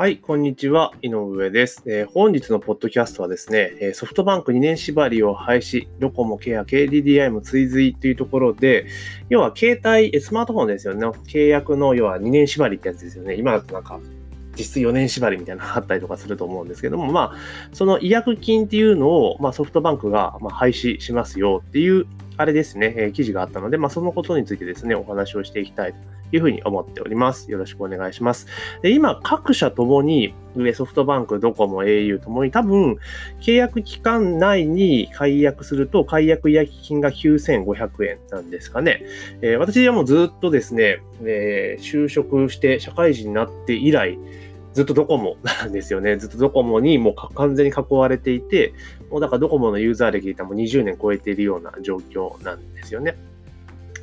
[0.00, 0.94] はい、こんにちは。
[1.02, 8.86] 井上です、えー、本日のポッドキャストはですね、ソフトバンク2年縛りを廃止、ドコモケア、KDDI も追随というところで、
[9.28, 11.06] 要は携帯、スマートフォンですよね。
[11.06, 13.34] 契約の要は2年縛りってやつですよね。
[13.34, 14.00] 今だとなんか、
[14.56, 17.36] 実質4年縛りみたいなのあったりとかすると思うんですけども、まあ、
[17.74, 22.06] その違約金っていうのを、まあ、ソフトバンクが廃止しますよっていう、
[22.40, 25.98] あれですね、え、記事があったので、まあ、そのことについてですね、お話をしていきたいと
[26.34, 27.50] いうふうに思っております。
[27.50, 28.46] よろしくお願いします。
[28.80, 30.32] で今、各社ともに、
[30.72, 32.96] ソフトバンク、ドコモ、au ともに多分、
[33.42, 39.02] 契約期間内に解約すると、解約違約金が9500円なんですかね。
[39.42, 44.18] えー、私はもうずっとですね、えー、就職して社会人になって以来、
[44.72, 46.16] ずっとドコモなんですよね。
[46.16, 48.72] ずっとドコモにもう完全に囲われていて、
[49.10, 53.16] もうだからドコモのユーザー歴でもう20年超えているような状況なんですよね。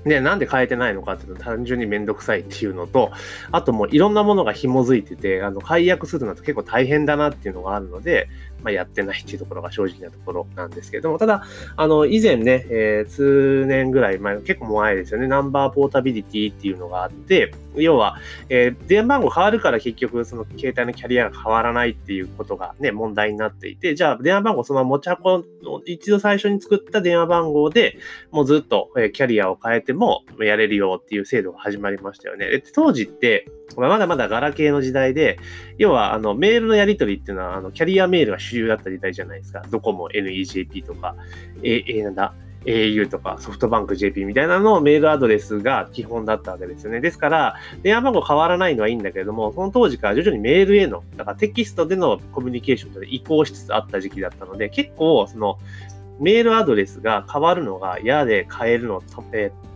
[0.08, 3.12] で、なんで変えてないのかっていうと単純にめんどくさいっていうのと、
[3.52, 8.30] あともういろんなものが紐づいてて、あの、解約するのと結構大変だなっていうのがあるので、
[8.64, 11.44] まあ、やってないっていうところが正直なところなんですけれども、ただ、
[11.76, 18.18] あの、以前ね、えー、数年ぐらい前、結構前ですよね、ナンバーポータビリティっていうのがあって、要は、
[18.50, 25.46] えー、電話番号変わるから結局、その携帯のキャリアが変わらないっていうことがね、問題になっていて、じゃあ、電話番号その持ち運
[25.86, 27.98] 一度最初に作った電話番号で
[28.31, 32.64] もうずっと、えキャリアを変えてもやれるよっていう制度が始まりましたよね。
[32.73, 35.38] 当時って、まだまだガラケーの時代で、
[35.78, 39.64] 要は、あの、メールのやり取りっていうのは、あの、キャリアメールが主流だった時代じゃないですか。
[39.70, 41.16] ドコモ、NEJP とか、
[41.64, 42.34] え、え、なんだ、
[42.66, 47.00] au とかソフトバンク JP みたいなのメールアドレスが基本だったわけですよね。
[47.00, 55.58] ですから、電話番号変わらないのはいいんだけれども、その当時から徐々にメールへの、だからテキストでのコミュニケーションと移行しつつあった時期だったので、結構、その、
[56.20, 59.03] メールアドレスが変わるのが嫌で変えるのを、
[59.34, 59.68] えー、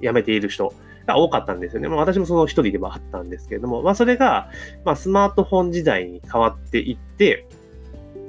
[0.00, 0.72] やめている人
[1.06, 1.88] が多かったんですよね。
[1.88, 4.50] まあ、私もその一人ではあったんですけれども、まあ、それが、
[4.84, 7.46] まあ、スマートフォン時代に変わっていって、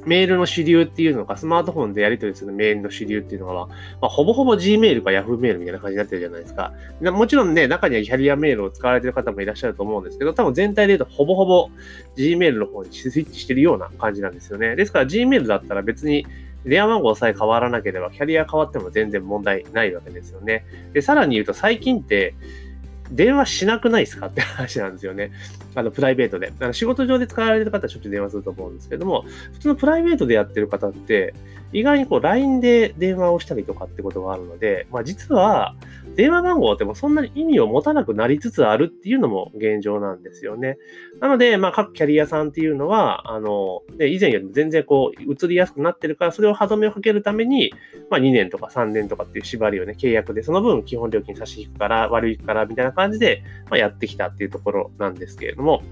[0.07, 6.71] メールの主流っていうのか、スマートフォンでやり取りするメールの主流っていうのは、まあ、ほぼほぼ Gmail か Yahoo メールみたいな感じになってるじゃないですか。
[7.01, 11.69] もちろんね、中にはキャリアメールを使われてる方もいらっしゃると思うんですけど、多分全体で言うとほぼほぼ
[12.15, 14.77] Gmail の方にスイッチしてるような感じなんですよね。
[14.77, 16.25] ですから Gmail だったら別に
[16.65, 20.65] 電話番号さえ変わらなければ、キャリア変わっても全然問題ないわけですよね。
[20.93, 22.33] で、さらに言うと最近って、
[23.11, 25.31] 電話しなくないですかって話なんですよね。
[25.75, 26.51] あの、プライベートで。
[26.59, 31.33] あの仕事上で使われてる方はしょっちゅう電話すると思うんですけども、普通のプライベートでやってる方って、
[31.73, 35.75] 意外にこう LINE で電話をしたりとかってことがあるので、まあ実は
[36.15, 40.77] 電話番号ってもそんなに意味を持たなくなりつつあるっていうのも現状なんですよね。
[41.19, 47.73] なので、まあ各キャリアさんっていうのは、あの、で以前よりも全然こう移りやすくなってるから、それを歯止めをかけるために、
[48.09, 55.83] まあ2年とか3年とかっていう縛りをね、契約で、その分基本料金差し引くから、悪いからみたいな感じで、まあ、やってきたっていうところなんですけれども、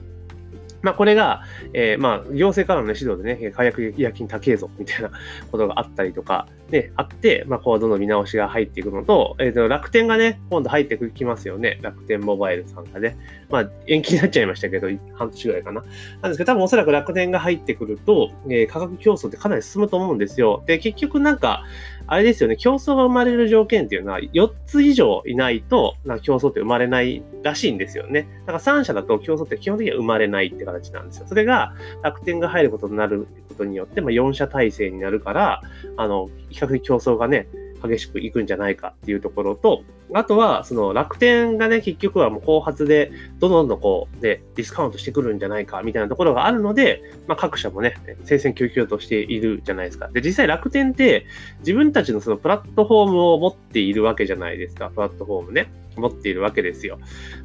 [0.86, 1.42] まあ、これが、
[1.74, 5.10] えー、まあ、行政からの、ね、指導でね、解約違約金高えぞ、みたいな
[5.52, 11.80] ことがあったりとか、で、あって、まあ、こう、どんどん見直しが入っていくのと、えっ、ー、と、楽天がね、今度入ってきますよね。
[11.82, 13.18] 楽天モバイルさんがね。
[13.50, 15.84] まあ、延期になっちゃいましたけど、半年ぐらいかな。
[16.22, 20.64] なんですけど、多分おそらく楽天が入ってくると、えー、価格競争ってかなり進むと思うんですよ。
[20.68, 21.64] で、結局なんか、
[22.08, 28.28] あれですよね、競争が生まれる条件っていうのは、4つ以上いないと、な競争って生まれないらしいんですよね。
[28.46, 31.28] だから3社だと競争って基本的には生まれないって感じ形なんですよ。
[31.28, 35.62] それが楽天が入ることになることによって、まあ、4社体制になるから、
[35.98, 37.48] あの、比較的競争がね、
[37.84, 39.84] 激しくいくんじゃないかっていうところと、
[40.14, 50.08] あとは、その楽天がね、結局はもう後発で、どんどんどんこう、で、ディスカウントしてくるんじゃないかみたいなところがあるので、まあ各社もね、戦々恐々としているじゃないですか。
[50.10, 51.26] で、実際楽天って
[51.60, 55.72] 自分たちのそのプラットフォームを持っているわけじゃないですか、プラットフォームね。
[56.02, 57.00] 持っているわけですよ。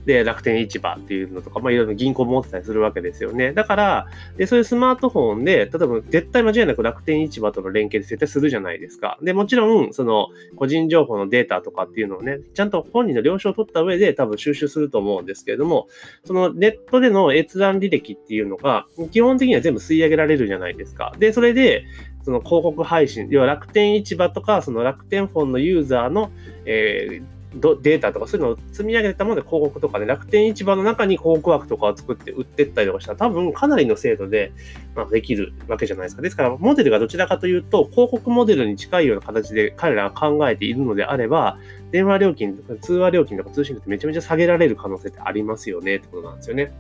[0.06, 3.52] で、楽天市場っていうのとか、まあいろいろ銀行も持ってたりするわけですよね。
[3.52, 4.06] だから、
[4.36, 9.18] で、そういうスマートフォンで、例えば絶対間違いなく楽天市場との連携で絶対するじゃないですか。
[9.22, 15.88] で、もちろん、その個人情報のデータとかっていうのをね、ちゃんと本人の了承を取った上で多分収集すると思うんですけれども、
[16.24, 21.14] そのネットでの閲覧履歴っていうのが、基本的には全部吸い上げられるじゃないですか。
[21.18, 21.84] で、それで、
[22.22, 26.30] その広告配信、要は楽天市場とか、その楽天フォンのユーザーの、
[26.66, 34.52] えーデータとかそういうのを積み上げたもので広告とかね、楽天市場の中に広告枠とかを作って売ってったりとかしたら多分かなりの精度で、
[34.94, 36.22] まあ、できるわけじゃないですか。
[36.22, 41.58] ですからモデルがどちらかというと広告モデルに近いような形で彼らが考えているのであれば、
[41.90, 46.72] 電話料金とか通話料金とか通信料ってめちゃめちゃ下げられる可能性ってありますよねってことなんですよね。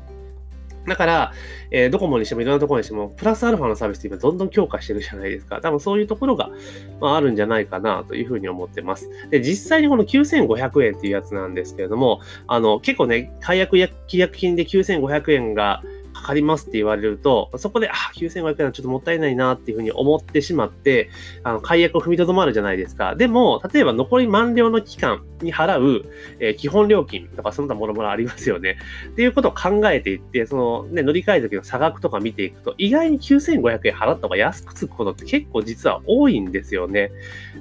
[0.86, 1.32] だから、
[1.70, 5.60] えー、ドコモにしてもいろんなところにしても、プラスアルファのサービスって今どんどん強化してるじゃないですか。
[5.60, 6.50] 多分そういうところが、
[7.00, 9.10] まあ、あるんじゃないかなというふうに思ってます。
[9.30, 15.82] で、実際にこの9500円っていうやつなんですけれども、あの、結構ね、解約や契約金で9500円が
[16.20, 21.10] かかりますって言われると、そこで、あ、9500円はちょっともったいないなっていうふうに思ってしまって、
[21.42, 23.16] あの、解約を踏みとどまるじゃないですか。
[23.16, 26.04] でも、例えば残り満了の期間に払う、
[26.38, 28.78] えー、基本料金とかその他もろもろありますよね。
[29.08, 37.10] っていうことを考えていって、そのね、乗り換え時の差額とか見ていくと、意外に9500円払った方が安くつくことって結構実は多いんですよね。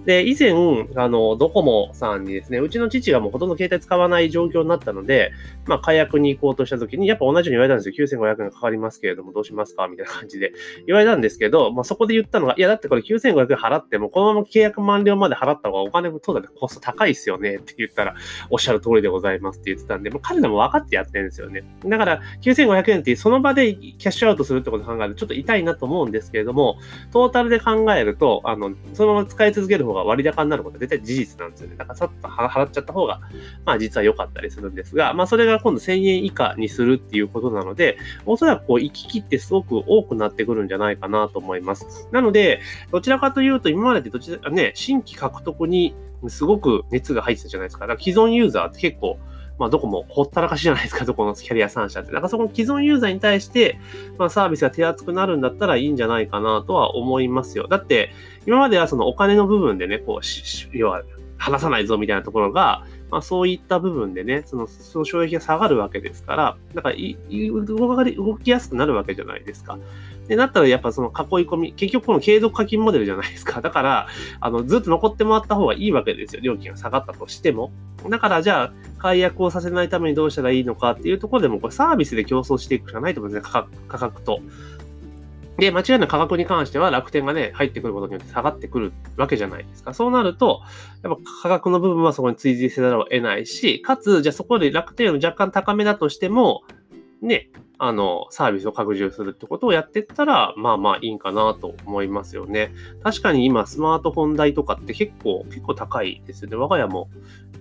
[0.05, 0.51] で、以前、
[0.95, 5.31] あの、ドコモさんにですね、うちの父がもうほとんど携帯使わない状況になったので、
[5.65, 8.21] まあ、解約に行こうとした時に、やっぱ同じように言われたんですよ。
[8.23, 9.87] 9500円かかりますけれども、どうしますか？
[9.87, 10.53] みたいな感じで
[10.85, 18.15] 言われたんですけど、まあ、そこで言ったのが、いや、だってこれ9500円払っても、このまま契約満了まで払った方がお金も当然コスト高いっすよねって言ったら、
[18.49, 21.63] おっしゃる通りでございますって言ってたんで、もう彼らも分かってやってるんですよね。
[21.85, 26.77] だから、9500円ってその場でキャッシュアウトするってことを考えると、ちょっと痛いなと思うんですけれども、
[27.11, 31.75] トータルで考えると、あの、そのまま使い続ける方が割高になることは絶対事実なんですよね。
[31.77, 33.21] だからさっと払っちゃった方が、
[33.65, 37.97] まあ実は良かったりするんですが、まあそれが今度1000円以下にするっていうことなので、
[38.29, 42.07] おそらくこう行き来ってすごく多くなってくるんじゃないかなと思います。
[42.11, 42.61] なので、
[42.91, 45.95] どちらかというと今まででどちら、ね、新規獲得に
[46.27, 47.87] すごく熱が入ってたじゃないですか。
[47.87, 49.17] だから既存ユーザーって結構、
[49.57, 52.11] まあ、どこもほったらかしじゃないですか、どこのキャリア3社って。
[52.11, 53.79] だからそこの既存ユーザーに対して、
[54.19, 57.67] まあ、サービスが手厚くなるんだったらいいんじゃないかなとは思いますよ。
[57.67, 58.11] だって、
[58.45, 61.01] 今まではそのお金の部分でね、こう、要は、
[61.39, 69.79] 話さないぞみたいなところが、まあ、そういった部分でね、その、その衝撃が下がるわけですから、だからい動きやすくなるわけじゃないですか。
[70.29, 73.61] で、なったらやっぱその囲い込み、結局この継続課金モデルじゃないですか。
[73.61, 74.07] だから、
[74.39, 76.41] あの、ずっと残ってもらった方がいいわけですよ。
[76.43, 77.71] 料金が下がったとしても。
[78.07, 83.51] だからじゃあ、解約をさせないためにどうしたらいいのかっていうところでも、これサービスで競争していくしかないと思うんですね。
[83.51, 84.39] 価格価格と。
[85.59, 89.93] で、間違いなく価格に関しては楽天がね、入ってくることによって下がってくるわけじゃないですか。
[89.93, 90.61] そうなると、
[91.03, 96.63] やっぱ価格の部分はそこに追随せざるを得ないし、かつ、じゃあそこで楽天より若干高めだとしても、
[97.21, 102.73] ね、あの、サービスを拡充するってことをやってったら、まあまあいいんかなと思いますよね。
[103.03, 106.57] 確かに今、スマートフォン代とかって結構、結構高いですよね。
[106.57, 107.09] 我が家も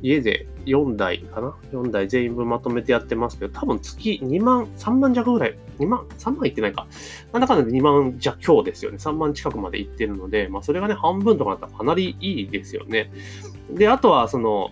[0.03, 6.87] 家で4台かな ?4 台全員分まとめてやってますけど、多分月2万、3万弱ぐらい、2万、3万いってないか。
[7.33, 8.99] なんだかんだで2万弱強ですよね。
[8.99, 13.11] 3万近くまでいってるので、まあそれがね、半分とかだったらかなりいいですよね。
[13.71, 14.71] で、あとはその、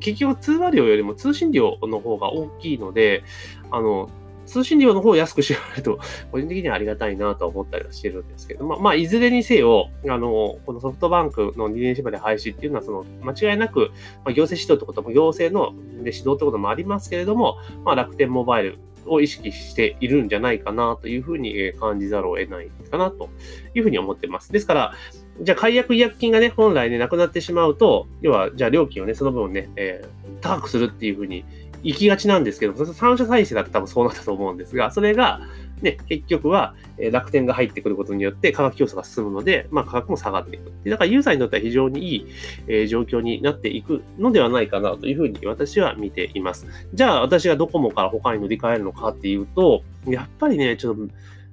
[0.00, 3.24] 結局通話料よりも通信料の方が大きいので、
[3.70, 4.10] あの、
[4.46, 5.98] 通信料の方を安くしらえると、
[6.32, 13.90] 個人的にはありがたいなと思ったりはしてるんですけど、まあ、まあ、いずれにせよ、あの、このソフトバンクの2年縛り廃止っていうのは、その、間違いなく、
[14.24, 15.74] まあ、行政指導ってことも、行政の
[16.04, 23.28] で指導ってこともありますけれども、まあ、楽天モバイルを意識しているんじゃないかなというふうに感じざるを得ないかなと
[23.74, 24.52] いうふうに思ってます。
[24.52, 24.94] ですから、
[25.40, 31.44] じゃあ解約違約金がね、本来ね、なくなってしまうと、要は、じゃあ料金をね、その分ね、えー、高くするっていうふうに
[31.82, 35.40] 行きがちなんですけど、三者再生だって多分そうなったと思うんですが、それが、
[35.82, 36.74] ね、結局は
[37.12, 40.72] 楽天が入ってくることによって価格競争が進むので、まあ、価格も下がっていく。
[40.88, 42.26] だからユーザーにとっては非常にいい、
[42.68, 46.66] え、状況になっていくのではないかなというふうに私は見ています。
[46.94, 51.08] じゃあ私がドコモから他に乗り換えるのかっていうと、やっぱりね、ちょっと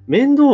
[0.06, 0.46] 面倒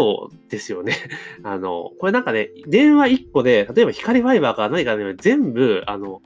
[0.48, 0.96] ですよね。
[1.42, 6.22] あの、これなんかね、電話1個で、例えば光ファイバーから何かね、全部、あの、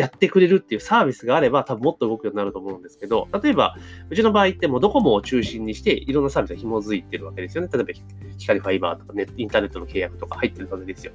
[0.00, 3.76] やってくれるっていうサービスがあれば、多分もっと動くようになると思うんですけど、例えば、
[4.10, 7.70] うちの場合ってもうドコモを中心にして、いろんなサービスが紐づいてるわけですよね。
[7.72, 7.92] 例えば、
[8.38, 11.12] 光ファイバーとかネインターネットの契約とか入ってるわけですよ。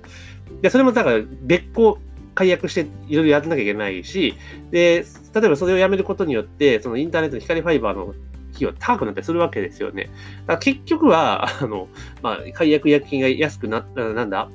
[0.61, 1.99] で、それもだから、別個
[2.35, 4.35] 解約していろいろやらなきゃいけないし、
[4.71, 8.13] で、例えばそれをやめることによって、そのインターネットの光ファイバーの
[8.53, 10.05] 費用高くなったりするわけですよね。
[10.05, 11.87] だから結局は、あの、
[12.21, 14.49] まあ、解約薬金が安くなった、なんだ、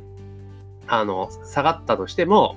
[0.87, 2.57] あの、下がったとしても、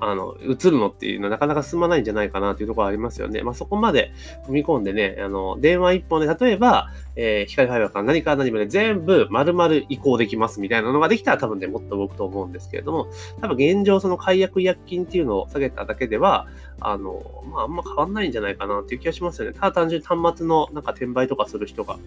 [0.00, 3.42] あの、映るのっていうのはなかなか進まないんじゃないかなというところありますよね。
[3.42, 4.12] まあ、そこまで
[4.46, 13.08] 踏み込んでね、あの、電話一本で、例えば、えー、光ファイバーから何から何まで全部丸々移行できますみたいなのができたら多分ね、もっと動くと思うんですけれども、
[13.40, 16.46] 多分現状その解約違約金っていうのを下げただけでは、
[16.80, 19.58] あの、まあ、あんま変わんないんじゃないかなっていう気がしますよね。
[19.58, 21.98] ただ単純に端末のなんか転売とかする人が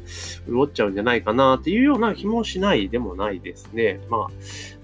[0.47, 3.99] 潤っちゃうんじゃないかなっていうような気もしないでもないですね。
[4.09, 4.21] まあ、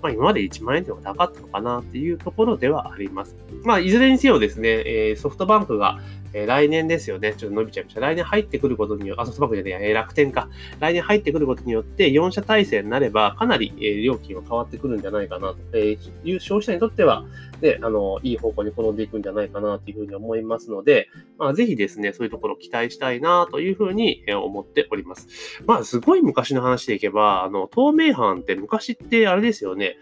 [0.01, 3.35] まあ、今まで1万円でも高かったのかなっていうところではあります。
[3.63, 5.99] まあ、いずれにせよですね、え、ソフトバンクが
[6.35, 7.33] え来年ですよね。
[7.37, 8.01] ちょっと伸びちゃいました。
[8.01, 10.49] 来年入ってくることによって、あ、ソフトバンクじゃねえ、楽天か。
[10.81, 17.23] 来年入ってくることによって、4社体制になれば、かなり、え料金は変わってくるんじゃないかなと、えいう消費者にとっては、
[17.61, 25.63] ね、あの、いい方向に転んでいくんじゃないかなというふうに思いますので、まあ、ぜひですね、そういうところを期待したいなというふうに思っております。
[25.65, 29.95] まあ、すごい昔の話でいけば、あの、透明版って昔ってあれですよね、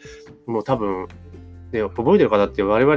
[0.48, 1.08] もう多分、
[1.74, 2.96] ね、覚えてる方って我々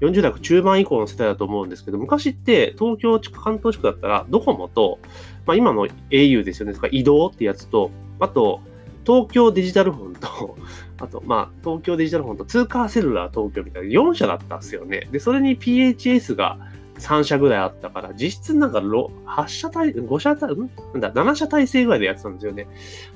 [0.00, 4.98] 40代中盤以降の世代だと思うんですけど、昔って東京地区、関東地区だったら、ドコモと、
[5.46, 8.60] まあ、今の au ですよね、とか移動ってやつと、あと、
[9.06, 10.56] 東京デジタルフォンと、
[10.98, 15.08] あと、まあ、東京デジタルフォンと通貨セルラー東京みたいな4社だったんですよね。
[15.12, 16.58] で、それに PHS が
[17.00, 20.70] 3社ぐらいあったから、実質なんか8社体、5社体、ん？
[20.92, 22.64] なんだ、7社体制ぐらいでやってたんですよね。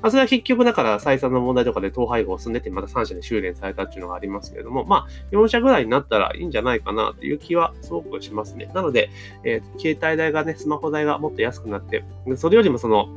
[0.02, 8.70] まあ、それは結局だから採算の問題とかで統廃合を進んでて、また3社で修練されたっていうのがありますけれども、まあ、4社ぐらいになったらいいんじゃないかなっていう気はすごくしますね。
[8.74, 9.10] なので、
[9.44, 12.04] えー、携帯代がね、スマホ代がもっと安くなって、
[12.36, 13.08] それよりもその、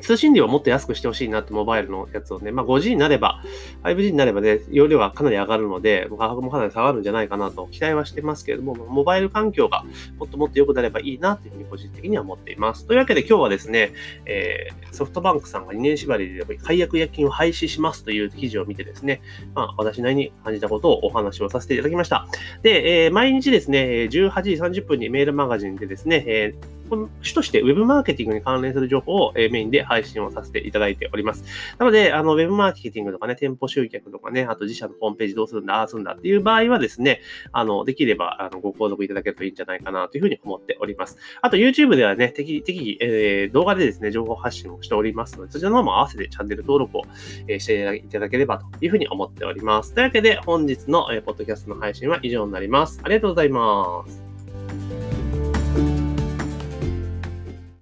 [0.00, 3.42] 通信量をもっと安くしてほしいなって、モバイルのやつをね、まあ 5G になれば、
[3.82, 9.84] 5G になればね、容量はかなり上がるので、価格もかなり下がるんじゃないかなと期待はしてますけれども、モバイル環境が
[10.18, 12.86] もっともっと良くなればいいなというふうに個人的には思っています。
[12.86, 13.92] というわけで今日はですね、
[14.26, 19.22] えー、ソフトバンクさんが2年縛りで解約薬金を廃止しますという記事を見てですね、
[19.54, 22.26] まあ私なりに感じたことをお話をさせていただきました。
[22.62, 26.76] で、えー、毎日ですね、18時30分にメールマガジンでですね、えー
[27.22, 31.44] 主としてウェブマーケティングに関連する情報をメインで配信をさせていただいております。
[31.78, 37.20] なので、あの、ウェブマーケティングとかね、店舗集客とかね、あと自社のホームページどうするんだ、ああするんだっていう場合はですね、
[37.52, 41.16] あの、できれば、あの、ご購読いただけるといいんじゃないかなというふうに思っております。
[41.42, 47.02] あと、YouTube ではね、適宜、えー、動画でですね、情報発信をしておりますので、そちらの方も合わせてチャンネル登録を、
[47.48, 49.94] え、していただければというふうに思っております。
[49.94, 53.00] というわけで、本日の、えー、ポッドキャストの配信は以上になります。
[53.02, 54.25] ありがとうございます。